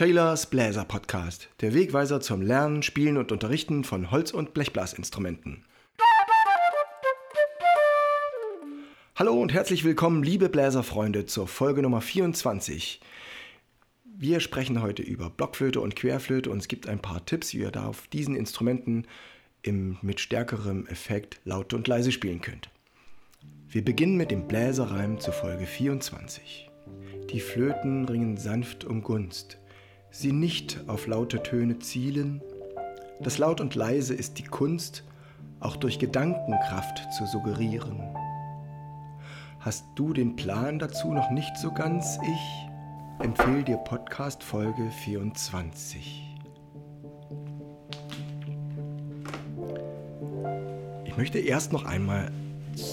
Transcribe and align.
Taylors 0.00 0.46
Bläser 0.46 0.86
Podcast, 0.86 1.50
der 1.60 1.74
Wegweiser 1.74 2.22
zum 2.22 2.40
Lernen, 2.40 2.82
Spielen 2.82 3.18
und 3.18 3.32
Unterrichten 3.32 3.84
von 3.84 4.10
Holz- 4.10 4.32
und 4.32 4.54
Blechblasinstrumenten. 4.54 5.62
Hallo 9.14 9.34
und 9.34 9.52
herzlich 9.52 9.84
willkommen, 9.84 10.22
liebe 10.22 10.48
Bläserfreunde, 10.48 11.26
zur 11.26 11.46
Folge 11.46 11.82
Nummer 11.82 12.00
24. 12.00 13.02
Wir 14.06 14.40
sprechen 14.40 14.80
heute 14.80 15.02
über 15.02 15.28
Blockflöte 15.28 15.82
und 15.82 15.96
Querflöte 15.96 16.48
und 16.48 16.60
es 16.60 16.68
gibt 16.68 16.88
ein 16.88 17.00
paar 17.00 17.26
Tipps, 17.26 17.52
wie 17.52 17.58
ihr 17.58 17.70
da 17.70 17.84
auf 17.84 18.08
diesen 18.08 18.34
Instrumenten 18.34 19.06
im, 19.60 19.98
mit 20.00 20.18
stärkerem 20.18 20.86
Effekt 20.86 21.42
laut 21.44 21.74
und 21.74 21.86
leise 21.86 22.10
spielen 22.10 22.40
könnt. 22.40 22.70
Wir 23.68 23.84
beginnen 23.84 24.16
mit 24.16 24.30
dem 24.30 24.48
Bläserreim 24.48 25.20
zu 25.20 25.30
Folge 25.30 25.66
24. 25.66 26.70
Die 27.30 27.40
Flöten 27.40 28.06
ringen 28.06 28.38
sanft 28.38 28.86
um 28.86 29.02
Gunst 29.02 29.58
sie 30.10 30.32
nicht 30.32 30.80
auf 30.86 31.06
laute 31.06 31.42
Töne 31.42 31.78
zielen. 31.78 32.42
Das 33.20 33.38
Laut 33.38 33.60
und 33.60 33.74
Leise 33.74 34.14
ist 34.14 34.38
die 34.38 34.44
Kunst, 34.44 35.04
auch 35.60 35.76
durch 35.76 35.98
Gedankenkraft 35.98 37.12
zu 37.12 37.26
suggerieren. 37.26 38.00
Hast 39.60 39.84
du 39.94 40.12
den 40.12 40.36
Plan 40.36 40.78
dazu 40.78 41.12
noch 41.12 41.30
nicht 41.30 41.56
so 41.58 41.70
ganz? 41.70 42.18
Ich 42.22 43.24
empfehle 43.24 43.62
dir 43.62 43.76
Podcast 43.76 44.42
Folge 44.42 44.90
24. 45.04 46.26
Ich 51.04 51.16
möchte 51.18 51.38
erst 51.38 51.72
noch 51.72 51.84
einmal 51.84 52.32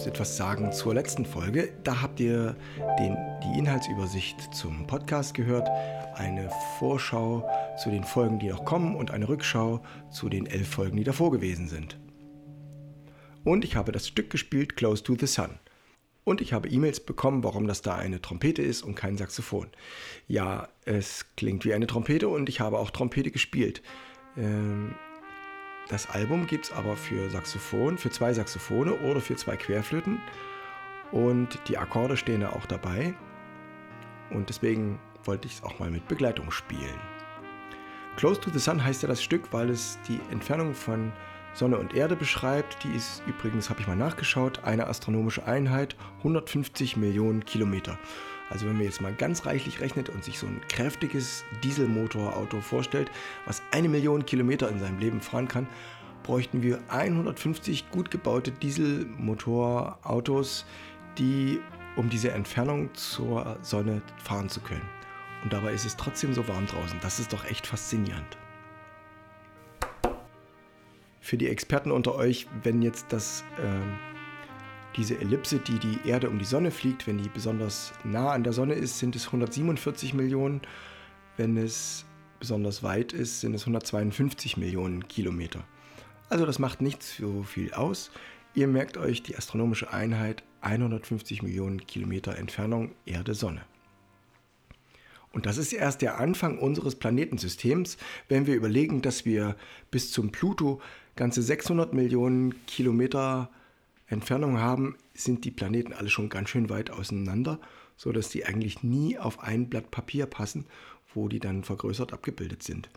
etwas 0.05 0.35
sagen 0.35 0.73
zur 0.73 0.93
letzten 0.93 1.25
Folge. 1.25 1.69
Da 1.83 2.01
habt 2.01 2.19
ihr 2.19 2.57
den, 2.99 3.15
Inhaltsübersicht 3.57 4.53
zum 4.53 4.85
Podcast 4.85 5.33
gehört 5.33 5.67
eine 6.13 6.47
Vorschau 6.77 7.49
zu 7.81 7.89
den 7.89 8.03
Folgen, 8.03 8.37
die 8.37 8.49
noch 8.49 8.65
kommen 8.65 8.95
und 8.95 9.09
eine 9.09 9.27
Rückschau 9.27 9.83
zu 10.11 10.29
den 10.29 10.45
elf 10.45 10.67
Folgen, 10.67 10.95
die 10.95 11.03
davor 11.03 11.31
gewesen 11.31 11.67
sind. 11.67 11.97
Und 13.43 13.65
ich 13.65 13.75
habe 13.75 13.91
das 13.91 14.07
Stück 14.07 14.29
gespielt 14.29 14.75
Close 14.75 15.03
to 15.03 15.15
the 15.19 15.25
Sun. 15.25 15.57
Und 16.23 16.39
ich 16.39 16.53
habe 16.53 16.69
E-Mails 16.69 16.99
bekommen, 16.99 17.43
warum 17.43 17.67
das 17.67 17.81
da 17.81 17.95
eine 17.95 18.21
Trompete 18.21 18.61
ist 18.61 18.83
und 18.83 18.93
kein 18.93 19.17
Saxophon. 19.17 19.67
Ja, 20.27 20.67
es 20.85 21.25
klingt 21.35 21.65
wie 21.65 21.73
eine 21.73 21.87
Trompete 21.87 22.27
und 22.27 22.49
ich 22.49 22.59
habe 22.59 22.77
auch 22.77 22.91
Trompete 22.91 23.31
gespielt. 23.31 23.81
Ähm, 24.37 24.93
das 25.89 26.11
Album 26.11 26.45
gibt 26.45 26.65
es 26.65 26.71
aber 26.71 26.95
für 26.95 27.31
Saxophon, 27.31 27.97
für 27.97 28.11
zwei 28.11 28.33
Saxophone 28.33 28.91
oder 28.91 29.19
für 29.19 29.35
zwei 29.35 29.55
Querflöten. 29.55 30.19
Und 31.11 31.59
die 31.69 31.79
Akkorde 31.79 32.17
stehen 32.17 32.41
da 32.41 32.51
auch 32.51 32.67
dabei. 32.67 33.15
Und 34.31 34.49
deswegen 34.49 34.99
wollte 35.23 35.47
ich 35.47 35.55
es 35.55 35.63
auch 35.63 35.79
mal 35.79 35.89
mit 35.89 36.07
Begleitung 36.07 36.51
spielen. 36.51 36.99
Close 38.15 38.41
to 38.41 38.49
the 38.49 38.59
Sun 38.59 38.83
heißt 38.83 39.03
ja 39.03 39.07
das 39.07 39.21
Stück, 39.21 39.53
weil 39.53 39.69
es 39.69 39.99
die 40.07 40.19
Entfernung 40.31 40.73
von 40.73 41.11
Sonne 41.53 41.77
und 41.77 41.93
Erde 41.93 42.15
beschreibt. 42.15 42.83
Die 42.83 42.89
ist 42.89 43.21
übrigens, 43.27 43.69
habe 43.69 43.81
ich 43.81 43.87
mal 43.87 43.95
nachgeschaut, 43.95 44.63
eine 44.63 44.87
astronomische 44.87 45.45
Einheit, 45.45 45.95
150 46.19 46.97
Millionen 46.97 47.45
Kilometer. 47.45 47.99
Also 48.49 48.65
wenn 48.65 48.77
man 48.77 48.85
jetzt 48.85 49.01
mal 49.01 49.13
ganz 49.13 49.45
reichlich 49.45 49.81
rechnet 49.81 50.09
und 50.09 50.23
sich 50.23 50.39
so 50.39 50.47
ein 50.47 50.61
kräftiges 50.69 51.43
Dieselmotorauto 51.63 52.61
vorstellt, 52.61 53.11
was 53.45 53.61
eine 53.71 53.89
Million 53.89 54.25
Kilometer 54.25 54.69
in 54.69 54.79
seinem 54.79 54.99
Leben 54.99 55.19
fahren 55.19 55.47
kann, 55.47 55.67
bräuchten 56.23 56.61
wir 56.61 56.79
150 56.89 57.89
gut 57.91 58.11
gebaute 58.11 58.51
Dieselmotorautos, 58.51 60.65
die 61.17 61.59
um 61.97 62.09
diese 62.09 62.31
Entfernung 62.31 62.93
zur 62.93 63.57
Sonne 63.61 64.01
fahren 64.23 64.49
zu 64.49 64.61
können. 64.61 64.87
Und 65.43 65.51
dabei 65.51 65.73
ist 65.73 65.85
es 65.85 65.97
trotzdem 65.97 66.33
so 66.33 66.47
warm 66.47 66.65
draußen. 66.67 66.99
Das 67.01 67.19
ist 67.19 67.33
doch 67.33 67.45
echt 67.45 67.67
faszinierend. 67.67 68.37
Für 71.19 71.37
die 71.37 71.49
Experten 71.49 71.91
unter 71.91 72.15
euch, 72.15 72.47
wenn 72.63 72.81
jetzt 72.81 73.07
das, 73.09 73.43
äh, 73.57 74.95
diese 74.95 75.19
Ellipse, 75.19 75.59
die 75.59 75.79
die 75.79 76.07
Erde 76.07 76.29
um 76.29 76.39
die 76.39 76.45
Sonne 76.45 76.71
fliegt, 76.71 77.05
wenn 77.05 77.17
die 77.17 77.29
besonders 77.29 77.93
nah 78.03 78.31
an 78.31 78.43
der 78.43 78.53
Sonne 78.53 78.75
ist, 78.75 78.99
sind 78.99 79.15
es 79.15 79.25
147 79.25 80.13
Millionen. 80.13 80.61
Wenn 81.35 81.57
es 81.57 82.05
besonders 82.39 82.83
weit 82.83 83.11
ist, 83.11 83.41
sind 83.41 83.53
es 83.53 83.63
152 83.63 84.57
Millionen 84.57 85.07
Kilometer. 85.07 85.63
Also 86.29 86.45
das 86.45 86.59
macht 86.59 86.81
nicht 86.81 87.03
so 87.03 87.43
viel 87.43 87.73
aus. 87.73 88.11
Ihr 88.53 88.67
merkt 88.67 88.97
euch 88.97 89.23
die 89.23 89.35
astronomische 89.35 89.91
Einheit 89.91 90.43
150 90.67 91.43
Millionen 91.43 91.85
Kilometer 91.87 92.37
Entfernung 92.37 92.91
Erde-Sonne. 93.05 93.61
Und 95.31 95.45
das 95.45 95.57
ist 95.57 95.71
erst 95.71 96.01
der 96.01 96.19
Anfang 96.19 96.57
unseres 96.57 96.95
Planetensystems, 96.95 97.97
wenn 98.27 98.47
wir 98.47 98.55
überlegen, 98.55 99.01
dass 99.01 99.25
wir 99.25 99.55
bis 99.91 100.11
zum 100.11 100.31
Pluto 100.31 100.81
ganze 101.15 101.41
600 101.41 101.93
Millionen 101.93 102.65
Kilometer 102.65 103.49
Entfernung 104.07 104.59
haben, 104.59 104.97
sind 105.13 105.45
die 105.45 105.51
Planeten 105.51 105.93
alle 105.93 106.09
schon 106.09 106.29
ganz 106.29 106.49
schön 106.49 106.69
weit 106.69 106.91
auseinander, 106.91 107.59
sodass 107.95 108.29
die 108.29 108.45
eigentlich 108.45 108.83
nie 108.83 109.17
auf 109.17 109.39
ein 109.39 109.69
Blatt 109.69 109.89
Papier 109.89 110.25
passen, 110.25 110.65
wo 111.13 111.27
die 111.27 111.39
dann 111.39 111.63
vergrößert 111.63 112.13
abgebildet 112.13 112.63
sind. 112.63 112.89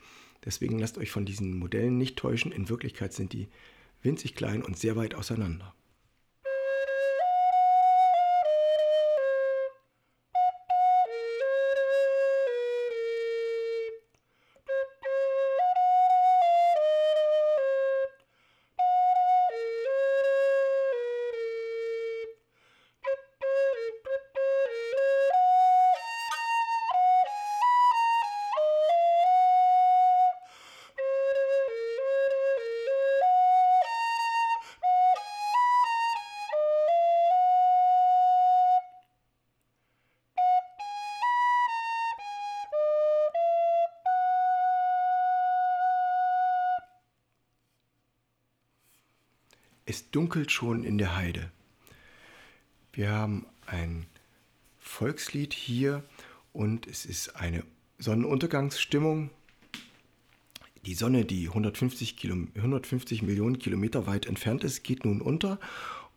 Deswegen 0.45 0.79
lasst 0.79 0.99
euch 0.99 1.11
von 1.11 1.25
diesen 1.25 1.59
Modellen 1.59 1.99
nicht 1.99 2.17
täuschen, 2.17 2.53
in 2.53 2.69
Wirklichkeit 2.69 3.13
sind 3.13 3.33
die 3.33 3.49
winzig 4.03 4.35
klein 4.35 4.63
und 4.63 4.79
sehr 4.79 4.97
weit 4.97 5.15
auseinander. 5.15 5.75
Es 49.91 50.09
dunkelt 50.13 50.53
schon 50.53 50.85
in 50.85 50.99
der 50.99 51.17
Heide. 51.17 51.51
Wir 52.93 53.11
haben 53.11 53.45
ein 53.67 54.07
Volkslied 54.79 55.53
hier 55.53 56.05
und 56.53 56.87
es 56.87 57.05
ist 57.05 57.35
eine 57.35 57.65
Sonnenuntergangsstimmung. 57.99 59.31
Die 60.87 60.95
Sonne, 60.95 61.25
die 61.25 61.49
150, 61.49 62.17
Kilo, 62.17 62.37
150 62.55 63.23
Millionen 63.23 63.59
Kilometer 63.59 64.07
weit 64.07 64.27
entfernt 64.27 64.63
ist, 64.63 64.85
geht 64.85 65.05
nun 65.05 65.21
unter 65.21 65.59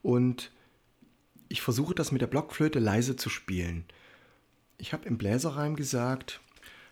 und 0.03 0.51
ich 1.49 1.63
versuche 1.63 1.95
das 1.95 2.11
mit 2.11 2.21
der 2.21 2.27
Blockflöte 2.27 2.77
leise 2.77 3.15
zu 3.15 3.31
spielen. 3.31 3.85
Ich 4.77 4.93
habe 4.93 5.07
im 5.07 5.17
Bläserreim 5.17 5.75
gesagt, 5.75 6.41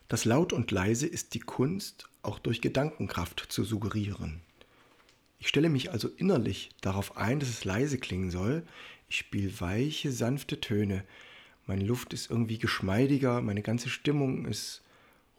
das 0.08 0.25
Laut 0.25 0.52
und 0.52 0.72
Leise 0.72 1.06
ist 1.06 1.36
die 1.36 1.41
Kunst, 1.41 2.09
auch 2.24 2.40
durch 2.40 2.59
Gedankenkraft 2.59 3.46
zu 3.50 3.64
suggerieren. 3.64 4.41
Ich 5.41 5.47
stelle 5.47 5.69
mich 5.69 5.91
also 5.91 6.07
innerlich 6.07 6.69
darauf 6.81 7.18
ein, 7.18 7.40
dass 7.40 7.50
es 7.50 7.66
leise 7.66 7.97
klingen 7.97 8.29
soll. 8.29 8.62
Ich 9.09 9.17
spiele 9.17 9.59
weiche, 9.59 10.11
sanfte 10.11 10.61
Töne. 10.61 11.03
Meine 11.66 11.84
Luft 11.84 12.14
ist 12.14 12.29
irgendwie 12.29 12.59
geschmeidiger, 12.59 13.41
meine 13.41 13.64
ganze 13.64 13.90
Stimmung 13.90 14.46
ist 14.46 14.84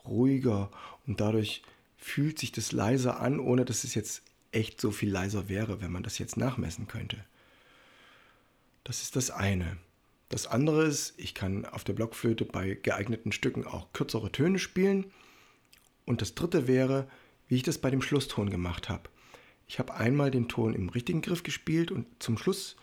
ruhiger 0.04 0.72
und 1.06 1.20
dadurch 1.20 1.62
fühlt 1.96 2.40
sich 2.40 2.50
das 2.50 2.72
leiser 2.72 3.20
an, 3.20 3.38
ohne 3.38 3.64
dass 3.64 3.84
es 3.84 3.94
jetzt 3.94 4.22
echt 4.50 4.81
so 4.81 4.90
viel 4.90 5.08
leiser 5.08 5.49
wäre, 5.49 5.81
wenn 5.81 5.93
man 5.93 6.02
das 6.02 6.19
jetzt 6.19 6.37
nachmessen 6.37 6.88
könnte. 6.88 7.25
Das 8.82 9.02
ist 9.02 9.14
das 9.14 9.31
eine. 9.31 9.76
Das 10.31 10.49
andere 10.49 10.84
ist, 10.84 11.14
ich 11.16 11.32
kann 11.32 11.64
auf 11.64 11.84
der 11.84 11.93
Blockflöte 11.93 12.44
bei 12.44 12.75
geeigneten 12.75 13.31
Stücken 13.31 13.64
auch 13.64 13.93
kürzere 13.93 14.32
Töne 14.32 14.58
spielen. 14.58 15.12
Und 16.06 16.22
das 16.22 16.34
dritte 16.34 16.66
wäre, 16.66 17.08
wie 17.46 17.56
ich 17.56 17.62
das 17.62 17.78
bei 17.78 17.90
dem 17.90 18.02
Schlusston 18.02 18.50
gemacht 18.50 18.88
habe. 18.88 19.08
Ich 19.67 19.79
habe 19.79 19.94
einmal 19.94 20.31
den 20.31 20.49
Ton 20.49 20.75
im 20.75 20.88
richtigen 20.88 21.23
Griff 21.23 21.43
gespielt 21.43 21.91
und 21.91 22.06
zum 22.19 22.37
Schluss, 22.37 22.76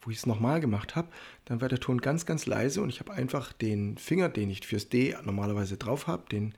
wo 0.00 0.10
ich 0.10 0.18
es 0.18 0.26
nochmal 0.26 0.60
gemacht 0.60 0.96
habe, 0.96 1.08
dann 1.44 1.60
war 1.60 1.68
der 1.68 1.80
Ton 1.80 2.00
ganz, 2.00 2.26
ganz 2.26 2.46
leise 2.46 2.82
und 2.82 2.88
ich 2.88 3.00
habe 3.00 3.12
einfach 3.12 3.52
den 3.52 3.96
Finger, 3.98 4.28
den 4.28 4.50
ich 4.50 4.66
fürs 4.66 4.88
D 4.88 5.14
normalerweise 5.24 5.76
drauf 5.76 6.06
habe, 6.06 6.28
den 6.30 6.54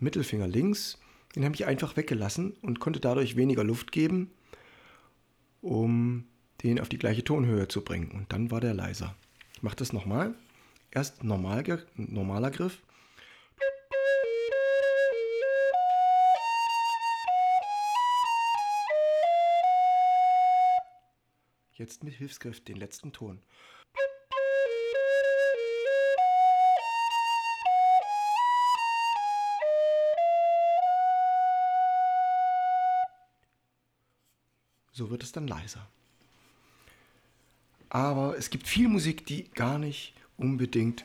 Mittelfinger 0.00 0.48
links, 0.48 0.98
den 1.36 1.44
habe 1.44 1.54
ich 1.54 1.66
einfach 1.66 1.96
weggelassen 1.96 2.52
und 2.62 2.80
konnte 2.80 3.00
dadurch 3.00 3.36
weniger 3.36 3.64
Luft 3.64 3.92
geben, 3.92 4.30
um 5.60 6.24
den 6.62 6.80
auf 6.80 6.88
die 6.88 6.98
gleiche 6.98 7.24
Tonhöhe 7.24 7.68
zu 7.68 7.82
bringen. 7.82 8.10
Und 8.10 8.32
dann 8.32 8.50
war 8.50 8.60
der 8.60 8.74
leiser. 8.74 9.14
Ich 9.54 9.62
mache 9.62 9.76
das 9.76 9.92
nochmal. 9.92 10.34
Erst 10.90 11.24
normal, 11.24 11.64
normaler 11.96 12.50
Griff. 12.50 12.82
Jetzt 21.82 22.04
mit 22.04 22.14
Hilfsgriff 22.14 22.62
den 22.62 22.76
letzten 22.76 23.10
Ton. 23.10 23.40
So 34.92 35.10
wird 35.10 35.24
es 35.24 35.32
dann 35.32 35.48
leiser. 35.48 35.84
Aber 37.88 38.38
es 38.38 38.48
gibt 38.50 38.68
viel 38.68 38.86
Musik, 38.86 39.26
die 39.26 39.50
gar 39.50 39.80
nicht 39.80 40.14
unbedingt 40.36 41.02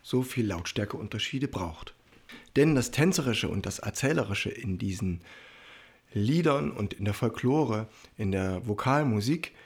so 0.00 0.22
viel 0.22 0.46
Lautstärkeunterschiede 0.46 1.48
braucht. 1.48 1.92
Denn 2.54 2.76
das 2.76 2.92
Tänzerische 2.92 3.48
und 3.48 3.66
das 3.66 3.80
Erzählerische 3.80 4.50
in 4.50 4.78
diesen 4.78 5.22
Liedern 6.12 6.70
und 6.70 6.92
in 6.92 7.04
der 7.04 7.14
Folklore, 7.14 7.88
in 8.16 8.30
der 8.30 8.64
Vokalmusik 8.68 9.56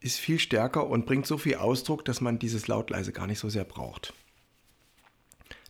ist 0.00 0.18
viel 0.18 0.38
stärker 0.38 0.86
und 0.86 1.06
bringt 1.06 1.26
so 1.26 1.38
viel 1.38 1.56
Ausdruck, 1.56 2.04
dass 2.04 2.20
man 2.20 2.38
dieses 2.38 2.68
Lautleise 2.68 3.12
gar 3.12 3.26
nicht 3.26 3.38
so 3.38 3.48
sehr 3.48 3.64
braucht. 3.64 4.14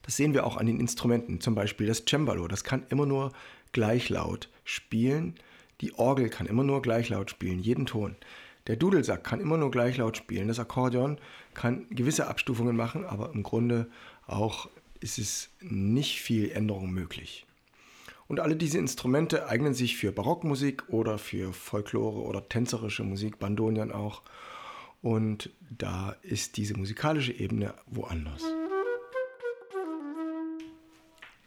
Das 0.02 0.16
sehen 0.16 0.34
wir 0.34 0.46
auch 0.46 0.56
an 0.56 0.66
den 0.66 0.80
Instrumenten, 0.80 1.40
zum 1.40 1.54
Beispiel 1.54 1.86
das 1.86 2.04
Cembalo, 2.08 2.48
das 2.48 2.64
kann 2.64 2.86
immer 2.88 3.06
nur 3.06 3.32
gleich 3.72 4.08
laut 4.08 4.48
spielen, 4.64 5.34
die 5.80 5.94
Orgel 5.94 6.28
kann 6.28 6.46
immer 6.46 6.64
nur 6.64 6.82
gleich 6.82 7.08
laut 7.08 7.30
spielen, 7.30 7.58
jeden 7.58 7.86
Ton. 7.86 8.16
Der 8.66 8.76
Dudelsack 8.76 9.24
kann 9.24 9.40
immer 9.40 9.56
nur 9.56 9.70
gleich 9.70 9.96
laut 9.96 10.16
spielen, 10.16 10.48
das 10.48 10.58
Akkordeon 10.58 11.18
kann 11.54 11.86
gewisse 11.90 12.28
Abstufungen 12.28 12.76
machen, 12.76 13.04
aber 13.04 13.32
im 13.32 13.42
Grunde 13.42 13.90
auch 14.26 14.68
ist 15.00 15.18
es 15.18 15.50
nicht 15.60 16.20
viel 16.20 16.50
Änderung 16.50 16.90
möglich. 16.90 17.46
Und 18.30 18.38
alle 18.38 18.54
diese 18.54 18.78
Instrumente 18.78 19.48
eignen 19.48 19.74
sich 19.74 19.96
für 19.96 20.12
Barockmusik 20.12 20.88
oder 20.88 21.18
für 21.18 21.52
Folklore 21.52 22.20
oder 22.20 22.48
tänzerische 22.48 23.02
Musik, 23.02 23.40
Bandonian 23.40 23.90
auch. 23.90 24.22
Und 25.02 25.50
da 25.68 26.14
ist 26.22 26.56
diese 26.56 26.78
musikalische 26.78 27.32
Ebene 27.32 27.74
woanders. 27.86 28.44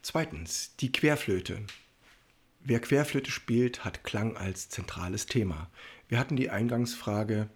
Zweitens, 0.01 0.75
die 0.75 0.91
Querflöte. 0.91 1.61
Wer 2.59 2.81
Querflöte 2.81 3.31
spielt, 3.31 3.85
hat 3.85 4.03
Klang 4.03 4.35
als 4.35 4.67
zentrales 4.67 5.25
Thema. 5.25 5.69
Wir 6.09 6.19
hatten 6.19 6.35
die 6.35 6.49
Eingangsfrage, 6.49 7.49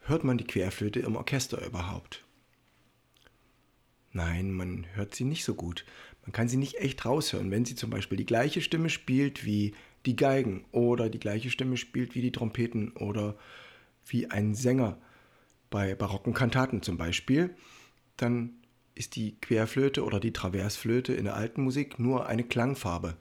hört 0.00 0.24
man 0.24 0.36
die 0.36 0.46
Querflöte 0.46 1.00
im 1.00 1.16
Orchester 1.16 1.64
überhaupt? 1.64 2.22
Nein, 4.12 4.52
man 4.52 4.86
hört 4.92 5.14
sie 5.14 5.24
nicht 5.24 5.44
so 5.44 5.54
gut. 5.54 5.86
Man 6.24 6.32
kann 6.32 6.48
sie 6.48 6.56
nicht 6.56 6.76
echt 6.76 7.04
raushören, 7.04 7.50
wenn 7.50 7.64
sie 7.64 7.74
zum 7.74 7.90
Beispiel 7.90 8.16
die 8.16 8.26
gleiche 8.26 8.60
Stimme 8.60 8.88
spielt 8.88 9.44
wie 9.44 9.74
die 10.06 10.16
Geigen 10.16 10.64
oder 10.72 11.08
die 11.08 11.20
gleiche 11.20 11.50
Stimme 11.50 11.76
spielt 11.76 12.14
wie 12.14 12.22
die 12.22 12.32
Trompeten 12.32 12.92
oder 12.92 13.36
wie 14.06 14.30
ein 14.30 14.54
Sänger 14.54 14.98
bei 15.70 15.94
barocken 15.94 16.34
Kantaten 16.34 16.82
zum 16.82 16.96
Beispiel, 16.96 17.54
dann 18.16 18.54
ist 18.94 19.16
die 19.16 19.36
Querflöte 19.40 20.04
oder 20.04 20.20
die 20.20 20.32
Traversflöte 20.32 21.12
in 21.14 21.24
der 21.24 21.34
alten 21.34 21.62
Musik 21.62 21.98
nur 21.98 22.26
eine 22.26 22.44
Klangfarbe. 22.44 23.16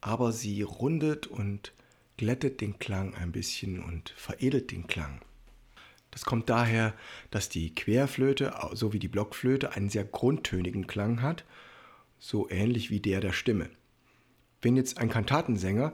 Aber 0.00 0.32
sie 0.32 0.62
rundet 0.62 1.26
und 1.26 1.72
glättet 2.16 2.60
den 2.60 2.78
Klang 2.78 3.14
ein 3.14 3.32
bisschen 3.32 3.82
und 3.82 4.10
veredelt 4.10 4.70
den 4.70 4.86
Klang. 4.86 5.22
Das 6.10 6.24
kommt 6.24 6.50
daher, 6.50 6.94
dass 7.30 7.48
die 7.48 7.74
Querflöte 7.74 8.54
so 8.72 8.92
wie 8.92 8.98
die 8.98 9.08
Blockflöte 9.08 9.72
einen 9.72 9.88
sehr 9.88 10.04
grundtönigen 10.04 10.86
Klang 10.86 11.22
hat, 11.22 11.44
so 12.20 12.48
ähnlich 12.48 12.90
wie 12.90 13.00
der 13.00 13.20
der 13.20 13.32
Stimme. 13.32 13.68
Wenn 14.62 14.76
jetzt 14.76 14.98
ein 14.98 15.08
Kantatensänger 15.08 15.92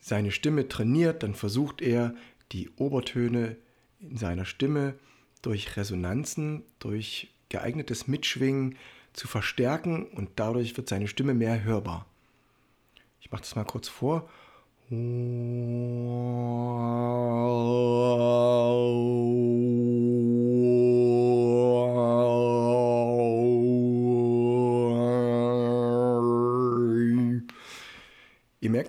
seine 0.00 0.32
Stimme 0.32 0.68
trainiert, 0.68 1.22
dann 1.22 1.34
versucht 1.34 1.80
er, 1.80 2.14
die 2.52 2.68
Obertöne 2.76 3.56
in 4.00 4.16
seiner 4.16 4.44
Stimme 4.44 4.94
durch 5.40 5.76
Resonanzen, 5.76 6.64
durch 6.80 7.32
geeignetes 7.48 8.08
Mitschwingen 8.08 8.76
zu 9.12 9.28
verstärken 9.28 10.06
und 10.06 10.30
dadurch 10.36 10.76
wird 10.76 10.88
seine 10.88 11.08
Stimme 11.08 11.34
mehr 11.34 11.62
hörbar. 11.64 12.06
Ich 13.20 13.30
mache 13.30 13.42
das 13.42 13.54
mal 13.56 13.64
kurz 13.64 13.88
vor. 13.88 14.28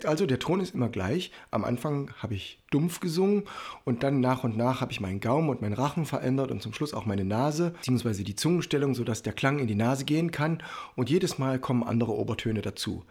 Merkt 0.02 0.06
also, 0.10 0.26
der 0.26 0.40
Ton 0.40 0.62
ist 0.62 0.74
immer 0.74 0.90
gleich. 0.90 1.32
Am 1.52 1.64
Anfang 1.64 2.12
habe 2.18 2.34
ich 2.34 2.60
dumpf 2.72 3.02
gesungen 3.02 3.44
und 3.84 4.02
dann 4.02 4.20
nach 4.20 4.44
und 4.44 4.58
nach 4.58 4.82
habe 4.82 4.92
ich 4.92 5.00
meinen 5.00 5.20
Gaumen 5.20 5.50
und 5.50 5.62
meinen 5.62 5.74
Rachen 5.74 6.06
verändert 6.08 6.50
und 6.50 6.62
zum 6.62 6.74
Schluss 6.74 6.96
auch 6.96 7.06
meine 7.06 7.24
Nase, 7.24 7.72
beziehungsweise 7.72 8.24
die 8.24 8.36
Zungenstellung, 8.36 8.96
sodass 8.96 9.22
der 9.22 9.34
Klang 9.34 9.60
in 9.60 9.68
die 9.68 9.76
Nase 9.76 10.06
gehen 10.06 10.32
kann 10.32 10.64
und 10.96 11.12
jedes 11.12 11.38
Mal 11.38 11.60
kommen 11.60 11.84
andere 11.84 12.14
Obertöne 12.14 12.64
dazu. 12.64 13.06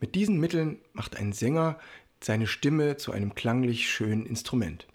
Mit 0.00 0.14
diesen 0.14 0.40
Mitteln 0.40 0.78
macht 0.94 1.16
ein 1.18 1.34
Sänger 1.34 1.78
seine 2.22 2.46
Stimme 2.46 2.96
zu 2.96 3.12
einem 3.12 3.34
klanglich 3.34 3.90
schönen 3.90 4.24
Instrument. 4.24 4.86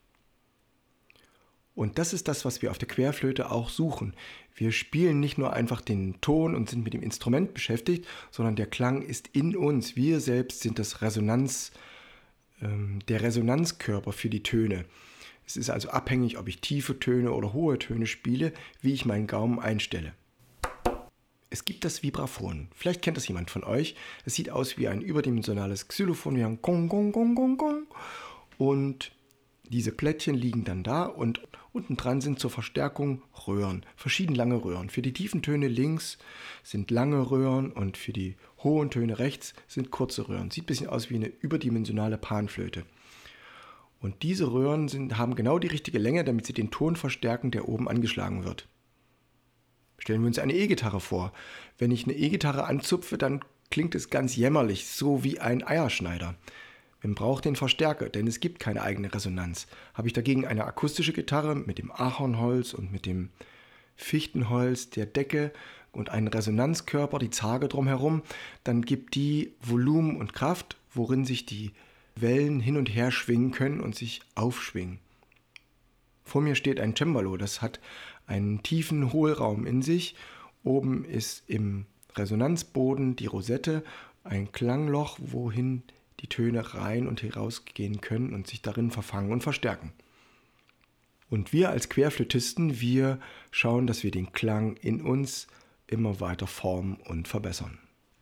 Und 1.75 1.99
das 1.99 2.13
ist 2.13 2.27
das, 2.27 2.43
was 2.43 2.63
wir 2.63 2.71
auf 2.71 2.79
der 2.79 2.87
Querflöte 2.87 3.51
auch 3.51 3.69
suchen. 3.69 4.15
Wir 4.55 4.71
spielen 4.71 5.19
nicht 5.19 5.37
nur 5.37 5.51
einfach 5.51 5.81
den 5.81 6.21
Ton 6.21 6.55
und 6.55 6.69
sind 6.69 6.83
mit 6.83 6.93
dem 6.93 7.03
Instrument 7.03 7.53
beschäftigt, 7.53 8.07
sondern 8.31 8.55
der 8.55 8.67
Klang 8.67 9.01
ist 9.01 9.29
in 9.33 9.55
uns. 9.55 9.97
Wir 9.97 10.21
selbst 10.21 10.61
sind 10.61 10.79
das 10.79 11.01
Resonanz, 11.01 11.71
ähm, 12.61 12.99
der 13.09 13.21
Resonanzkörper 13.21 14.13
für 14.13 14.29
die 14.29 14.43
Töne. 14.43 14.85
Es 15.45 15.57
ist 15.57 15.69
also 15.69 15.89
abhängig, 15.89 16.37
ob 16.37 16.47
ich 16.47 16.61
tiefe 16.61 16.99
Töne 16.99 17.33
oder 17.33 17.51
hohe 17.51 17.77
Töne 17.77 18.07
spiele, 18.07 18.53
wie 18.81 18.93
ich 18.93 19.05
meinen 19.05 19.27
Gaumen 19.27 19.59
einstelle. 19.59 20.13
Es 21.49 21.65
gibt 21.65 21.83
das 21.83 22.01
Vibraphon. 22.01 22.69
Vielleicht 22.73 23.01
kennt 23.01 23.17
das 23.17 23.27
jemand 23.27 23.51
von 23.51 23.63
euch. 23.63 23.95
Es 24.25 24.35
sieht 24.35 24.49
aus 24.49 24.77
wie 24.77 24.87
ein 24.87 25.01
überdimensionales 25.01 25.87
Xylophon, 25.87 26.37
wie 26.37 26.43
ein 26.43 26.61
Gong, 26.61 26.87
Gong, 26.87 27.11
Gong, 27.11 27.35
Gong, 27.35 27.57
Gong. 27.57 27.87
Und 28.57 29.11
diese 29.69 29.91
Plättchen 29.91 30.35
liegen 30.35 30.63
dann 30.63 30.83
da 30.83 31.03
und 31.03 31.41
unten 31.75 31.97
dran 31.97 32.21
sind 32.21 32.39
zur 32.39 32.49
Verstärkung 32.49 33.21
Röhren, 33.47 33.85
verschieden 33.97 34.33
lange 34.33 34.63
Röhren. 34.63 34.89
Für 34.89 35.01
die 35.01 35.11
tiefen 35.11 35.41
Töne 35.41 35.67
links 35.67 36.17
sind 36.63 36.89
lange 36.89 37.29
Röhren 37.29 37.71
und 37.71 37.97
für 37.97 38.13
die 38.13 38.37
hohen 38.63 38.89
Töne 38.89 39.19
rechts 39.19 39.53
sind 39.67 39.91
kurze 39.91 40.29
Röhren. 40.29 40.51
Sieht 40.51 40.63
ein 40.63 40.67
bisschen 40.67 40.87
aus 40.87 41.09
wie 41.09 41.15
eine 41.15 41.27
überdimensionale 41.27 42.17
Panflöte. 42.17 42.85
Und 43.99 44.23
diese 44.23 44.51
Röhren 44.51 44.87
sind, 44.87 45.17
haben 45.17 45.35
genau 45.35 45.59
die 45.59 45.67
richtige 45.67 45.99
Länge, 45.99 46.23
damit 46.23 46.45
sie 46.45 46.53
den 46.53 46.71
Ton 46.71 46.95
verstärken, 46.95 47.51
der 47.51 47.67
oben 47.67 47.89
angeschlagen 47.89 48.45
wird. 48.45 48.67
Stellen 49.97 50.21
wir 50.21 50.27
uns 50.27 50.39
eine 50.39 50.53
E-Gitarre 50.53 51.01
vor. 51.01 51.33
Wenn 51.77 51.91
ich 51.91 52.05
eine 52.05 52.15
E-Gitarre 52.15 52.65
anzupfe, 52.65 53.17
dann 53.17 53.43
klingt 53.69 53.95
es 53.95 54.09
ganz 54.09 54.35
jämmerlich, 54.35 54.87
so 54.87 55.23
wie 55.23 55.39
ein 55.39 55.65
Eierschneider. 55.65 56.35
Man 57.01 57.15
braucht 57.15 57.45
den 57.45 57.55
Verstärker, 57.55 58.09
denn 58.09 58.27
es 58.27 58.39
gibt 58.39 58.59
keine 58.59 58.81
eigene 58.81 59.13
Resonanz. 59.13 59.67
Habe 59.93 60.07
ich 60.07 60.13
dagegen 60.13 60.45
eine 60.45 60.65
akustische 60.65 61.13
Gitarre 61.13 61.55
mit 61.55 61.77
dem 61.77 61.91
Ahornholz 61.91 62.73
und 62.73 62.91
mit 62.91 63.05
dem 63.05 63.29
Fichtenholz 63.95 64.89
der 64.89 65.05
Decke 65.05 65.51
und 65.91 66.09
einen 66.09 66.27
Resonanzkörper, 66.27 67.19
die 67.19 67.29
Zarge 67.29 67.67
drumherum, 67.67 68.21
dann 68.63 68.81
gibt 68.81 69.15
die 69.15 69.53
Volumen 69.61 70.17
und 70.17 70.33
Kraft, 70.33 70.77
worin 70.93 71.25
sich 71.25 71.45
die 71.45 71.71
Wellen 72.15 72.59
hin 72.59 72.77
und 72.77 72.87
her 72.87 73.11
schwingen 73.11 73.51
können 73.51 73.79
und 73.79 73.95
sich 73.95 74.21
aufschwingen. 74.35 74.99
Vor 76.23 76.41
mir 76.41 76.55
steht 76.55 76.79
ein 76.79 76.95
Cembalo, 76.95 77.37
das 77.37 77.61
hat 77.61 77.79
einen 78.25 78.63
tiefen 78.63 79.13
Hohlraum 79.13 79.65
in 79.65 79.81
sich. 79.81 80.15
Oben 80.63 81.05
ist 81.05 81.43
im 81.47 81.85
Resonanzboden 82.15 83.15
die 83.15 83.27
Rosette, 83.27 83.83
ein 84.23 84.51
Klangloch, 84.51 85.19
wohin 85.21 85.83
die 86.25 86.29
Töne 86.29 86.73
rein 86.73 87.07
und 87.07 87.21
herausgehen 87.21 88.01
können 88.01 88.33
und 88.33 88.47
sich 88.47 88.63
darin 88.63 88.89
verfangen 88.89 89.31
und 89.31 89.43
verstärken. 89.43 89.93
Und 91.29 91.53
wir 91.53 91.69
als 91.69 91.87
Querflötisten, 91.87 92.81
wir 92.81 93.19
schauen, 93.51 93.85
dass 93.85 94.03
wir 94.03 94.09
den 94.09 94.31
Klang 94.31 94.75
in 94.77 95.01
uns 95.01 95.45
immer 95.85 96.19
weiter 96.19 96.47
formen 96.47 96.95
und 96.95 97.27
verbessern. 97.27 97.77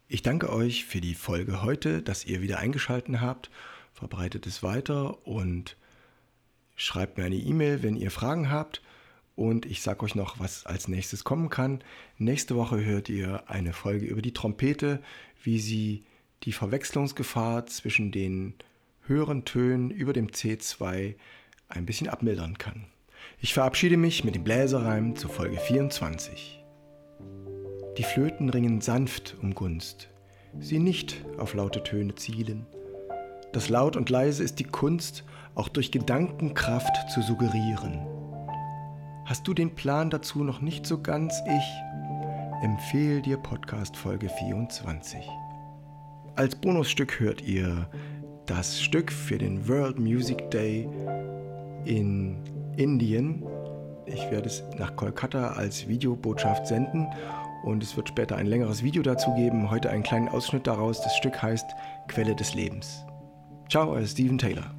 Ich 0.10 0.22
danke 0.22 0.51
euch 0.51 0.83
für 0.83 1.00
die 1.00 1.13
Folge 1.13 1.63
heute, 1.63 2.01
dass 2.01 2.25
ihr 2.25 2.41
wieder 2.41 2.60
eingeschaltet 2.60 3.22
habt. 3.22 3.50
Verbreitet 3.93 4.48
es 4.48 4.63
weiter 4.63 5.25
und 5.25 5.77
schreibt 6.75 7.17
mir 7.17 7.24
eine 7.24 7.36
E-Mail, 7.36 7.83
wenn 7.83 7.95
ihr 7.95 8.12
Fragen 8.12 8.51
habt. 8.51 8.81
Und 9.36 9.65
ich 9.65 9.81
sage 9.81 10.03
euch 10.03 10.13
noch, 10.13 10.39
was 10.39 10.65
als 10.65 10.89
nächstes 10.89 11.24
kommen 11.24 11.50
kann. 11.50 11.81
Nächste 12.17 12.55
Woche 12.57 12.83
hört 12.83 13.07
ihr 13.07 13.50
eine 13.50 13.72
Folge 13.72 14.05
über 14.05 14.22
die 14.22 14.33
Trompete, 14.33 15.01
wie 15.41 15.60
sie 15.60 16.03
die 16.43 16.51
Verwechslungsgefahr 16.51 17.65
zwischen 17.65 18.12
den 18.12 18.53
höheren 19.05 19.45
Tönen 19.45 19.91
über 19.91 20.13
dem 20.13 20.27
C2 20.27 21.15
ein 21.69 21.85
bisschen 21.85 22.09
abmildern 22.09 22.57
kann. 22.57 22.85
Ich 23.39 23.53
verabschiede 23.53 23.97
mich 23.97 24.23
mit 24.23 24.35
dem 24.35 24.43
Bläserreim 24.43 25.15
zu 25.15 25.27
Folge 25.27 25.57
24. 25.57 26.63
Die 27.97 28.03
Flöten 28.03 28.50
ringen 28.50 28.81
sanft 28.81 29.38
um 29.41 29.53
Gunst, 29.53 30.09
sie 30.59 30.79
nicht 30.79 31.23
auf 31.38 31.53
laute 31.53 31.83
Töne 31.83 32.15
zielen. 32.15 32.65
Das 33.51 33.69
Laut 33.69 33.95
und 33.95 34.09
Leise 34.09 34.43
ist 34.43 34.59
die 34.59 34.63
Kunst, 34.63 35.23
auch 35.55 35.69
durch 35.69 35.91
Gedankenkraft 35.91 37.12
zu 37.13 37.21
suggerieren. 37.21 38.00
Hast 39.25 39.47
du 39.47 39.53
den 39.53 39.75
Plan 39.75 40.09
dazu 40.09 40.43
noch 40.43 40.59
nicht 40.59 40.85
so 40.85 41.01
ganz? 41.01 41.39
Ich 41.47 42.63
empfehle 42.63 43.21
dir 43.21 43.38
Podcast 43.38 43.95
Folge 43.95 44.29
24. 44.29 45.29
Als 46.36 46.56
Bonusstück 46.56 47.20
hört 47.20 47.44
ihr 47.44 47.88
das 48.48 48.82
Stück 48.82 49.12
für 49.12 49.38
den 49.38 49.68
World 49.68 50.00
Music 50.00 50.50
Day 50.50 50.90
in 51.86 52.38
Indien. 52.75 53.44
Ich 54.08 54.32
werde 54.32 54.48
es 54.48 54.63
nach 54.80 54.96
Kolkata 54.96 55.52
als 55.52 55.88
Videobotschaft 55.88 56.66
senden 56.66 57.06
und 57.63 57.84
es 57.84 57.96
wird 57.96 58.10
später 58.10 58.36
ein 58.36 58.48
längeres 58.48 58.82
Video 58.82 59.04
dazu 59.04 59.32
geben. 59.36 59.70
Heute 59.70 59.92
einen 59.92 60.02
kleinen 60.02 60.28
Ausschnitt 60.28 60.66
daraus. 60.66 61.02
Das 61.04 61.16
Stück 61.18 61.40
heißt 61.40 61.70
Quelle 62.08 62.36
des 62.36 62.56
Lebens. 62.56 63.06
Ciao, 63.70 63.92
euer 63.92 64.08
Steven 64.08 64.40
Taylor. 64.40 64.74